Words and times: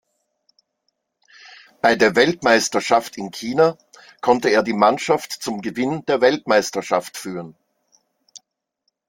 Bei 1.83 1.95
der 1.95 2.15
Weltmeisterschaft 2.15 3.19
in 3.19 3.29
China 3.29 3.77
konnte 4.21 4.49
er 4.49 4.63
die 4.63 4.73
Mannschaft 4.73 5.31
zum 5.31 5.61
Gewinn 5.61 6.03
der 6.07 6.21
Weltmeisterschaft 6.21 7.17
führen. 7.17 7.53